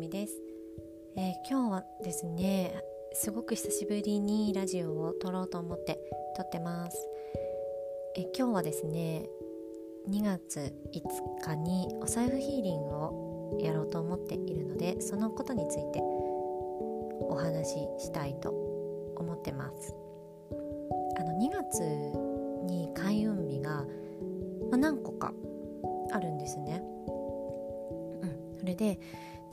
[0.00, 0.32] みです、
[1.14, 6.00] えー、今日はですねすごく久しぶりにラジオを撮ろうと思って
[6.36, 6.96] 撮ってます、
[8.16, 9.26] えー、今日はですね
[10.08, 18.48] 2月5日にお財布ヒーリングをやろうと思っているのでそのことについてお話ししたいと
[19.18, 19.94] 思ってます。
[21.18, 21.82] あの2月
[22.64, 23.84] に開運日が、
[24.70, 25.34] まあ、何個か
[26.12, 26.82] あるんですね。
[28.22, 28.58] うん。
[28.58, 28.98] それで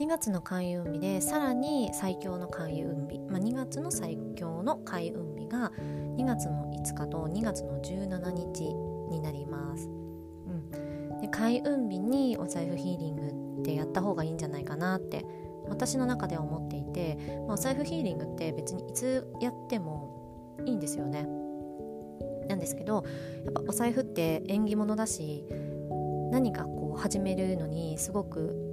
[0.00, 5.72] 2月の開運日でさらに最強の開運日、まあ、2月の最強の開運日が
[6.16, 8.62] 2月の5日と2月の17日
[9.10, 9.90] になります、う
[11.16, 15.24] ん、で開運日にお財布ヒーリングってやった方がいいんじゃないかなって
[15.68, 17.18] 私の中では思っていて、
[17.48, 21.26] まあ、お財布ヒーリングって別にいつやってもいいんですよね。
[22.48, 23.04] なんですけど
[23.44, 25.44] やっぱお財布って縁起物だし
[26.30, 28.67] 何かこう始めるのにすごく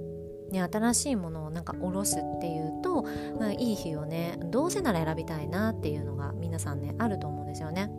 [0.50, 3.02] ね、新しいものをなんか下ろすっていうと、
[3.38, 7.90] まあ、いい日をねどうせなら選びたいなっていうのが皆さんねあると思うんですよね。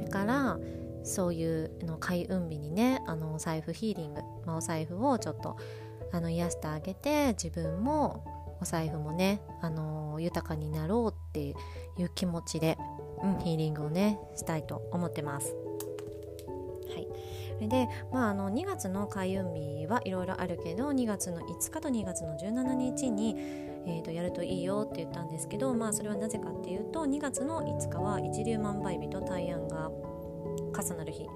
[0.00, 0.58] だから
[1.02, 5.56] そういうの開運日にねあのお財布ヒーリング、まあ、お財布をちょっと
[6.12, 8.24] あの癒してあげて自分も
[8.60, 12.76] お財布もね、あの豊かになろうっていう気持ちで、
[13.22, 15.56] うん、ヒーリングをねしたいと思ってます。
[17.68, 23.34] で、まあ、あの2月の開運日はいろいろあるけど2月の5日と2月の17日に、
[23.86, 31.26] えー、とやるといいよって言ったんですけど、まあ、それはなぜかっていうと2月の5日は一粒万倍日と大安が重なる日。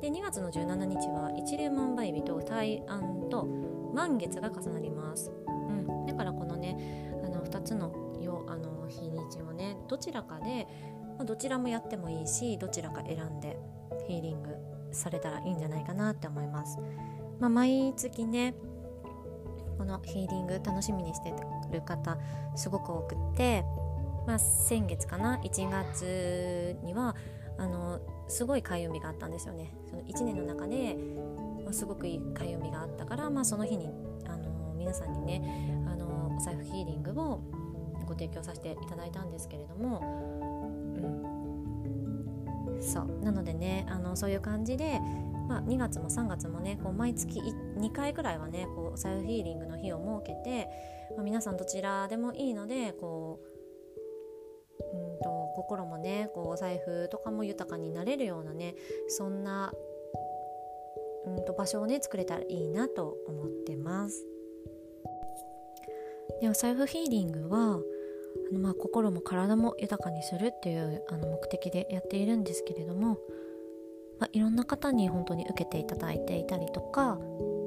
[0.00, 3.46] で2月の17日は一粒万倍日と大安と
[3.94, 7.90] 満月が重なります、うん、だからこのねあの2つの
[8.20, 10.66] よあの日にちをねどちらかで、
[11.16, 13.56] まあ、どちらもやってもいいしどちらか選んで
[14.06, 14.73] ヒーリング。
[14.94, 16.78] されたらいいんじゃないかなって思います。
[17.40, 18.54] まあ、毎月ね
[19.76, 21.34] このヒーリング楽しみにして
[21.72, 22.16] る方
[22.54, 23.64] すごく多くって、
[24.26, 27.16] まあ、先月かな1月には
[27.58, 30.96] あのすごい開運日があったんですよねその1年の中で、
[31.64, 33.90] ま、すごくいい開運日があったから、まあ、その日に
[34.26, 35.42] あの皆さんにね
[35.86, 37.40] あのお財布ヒーリングを
[38.06, 40.00] ご提供させていただいたんですけれども、
[40.96, 41.33] うん、
[42.80, 45.00] そうなのでねあのそういう感じで、
[45.48, 50.68] まあ、2月も3月もねこう毎月2回くらいはねこうお財布ヒーリングの日を設けて、
[51.16, 53.54] まあ、皆さんどちらでもいいのでこう
[54.80, 58.74] うんと心もねこうお財布とかも豊かになれるようなね
[59.08, 59.72] そんな
[61.26, 64.26] うんと場所をね作れたらいいなと思ってます。
[66.40, 67.80] でお財布ヒーリングは
[68.64, 73.18] まあ心も体も豊かにするっていうあの目的でやっているんですけれども、
[74.18, 77.18] まあ、いろんな方に本当に受けていただいていたりとか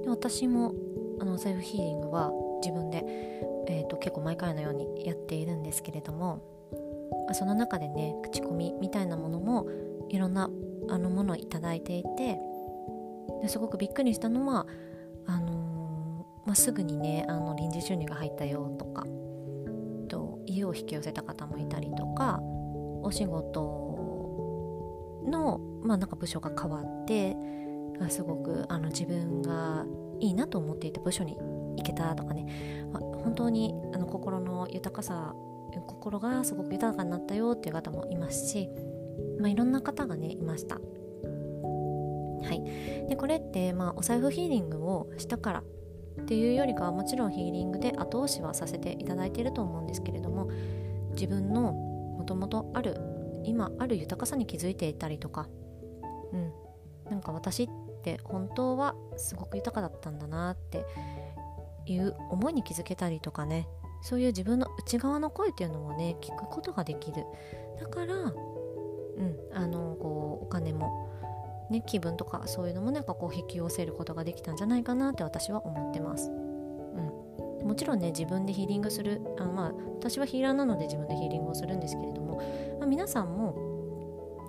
[0.04, 0.74] で私も
[1.22, 2.32] あのセルフヒーリングは
[2.64, 3.04] 自分で、
[3.68, 6.42] えーと、結構毎回のようにやっているんですけれども、
[7.28, 9.68] まあ、その中でね口コミみたいなものも
[10.10, 10.50] いろんな
[10.90, 12.40] あのものをいただいていて
[13.44, 14.66] ですごくびっくりしたのは
[15.28, 19.06] あのー、まあ、すぐにねあの臨時収入が入ったよとか
[20.58, 22.40] 家を引き寄せた方もいたりとか
[23.04, 27.36] お仕事の、まあ、なんか部署が変わって
[28.10, 29.86] すごくあの自分が
[30.20, 31.38] いいなと思っていた部署に
[31.78, 35.34] 行けたとかね、まあ、本当にあの心の豊かさ
[35.86, 38.70] 心がすごく豊かになったよっていう方もいますし、
[39.40, 40.80] まあ、いろんな方がねいました。
[42.44, 45.64] はい、でこれって、まあ、お財布ヒーリングをしたから
[46.22, 50.50] っていうよりかはもちろんヒーリングで後押しはさせていただいていると思うんですけれども
[51.12, 52.98] 自分のもともとある
[53.44, 55.48] 今ある豊かさに気づいていたりとか
[56.34, 56.52] うん
[57.10, 57.68] なんか私っ
[58.04, 60.86] て本当はすごく豊かだったんだなって
[61.86, 63.68] いう思いに気づけたりとかね
[64.02, 67.26] そういう自分の内側の声っていうのもね聞くことができる。
[67.80, 68.34] だから
[71.70, 76.30] ね、気分とかそういうのもなんかこう引き寄せることができたんじゃないかなって私は思ってます。
[76.30, 82.42] うん、もちろんね自分でヒーリングするあまあ私はヒーラーなので自分でヒーリングをするんですけれども、
[82.80, 83.68] まあ、皆さんも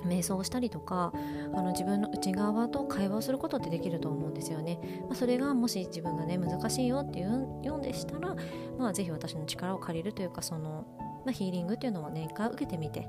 [0.05, 1.13] 瞑想したりとか
[1.53, 4.79] あの自分の内側と会話をすることってできると思うんですよね。
[5.03, 8.37] まあ、それがもし自分がね難しいよっていうようでしたら、
[8.79, 10.87] まあ、ぜひ私の力を借りるというかその、
[11.25, 13.09] まあ、ヒーリングっていうのはね一回受けてみて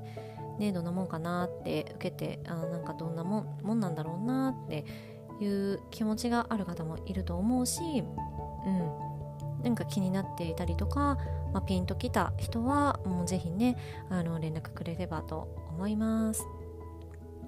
[0.60, 4.86] ねどんなもんかなって受けてあなんかどんなもんもんなんだろうなって
[5.42, 11.18] いう気持ちがある方もいると思うし、うん、なんか気になっていたりとか、
[11.54, 13.78] まあ、ピンときた人はもうぜひね
[14.10, 16.46] あの連絡くれればと思います。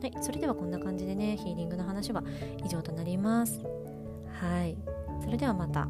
[0.01, 2.23] はい、それではこんな感じでねヒーリングの話は
[2.65, 3.61] 以上となります。
[4.39, 4.75] はい、
[5.23, 5.87] それではまた。